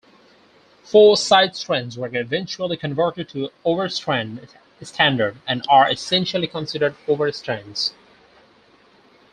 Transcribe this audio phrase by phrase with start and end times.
[0.83, 4.47] Four Sidestrands were eventually converted to Overstrand
[4.81, 7.93] standard and are essentially considered Overstrands.